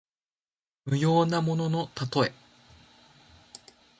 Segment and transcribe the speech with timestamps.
[0.85, 2.33] 無用なもののたとえ。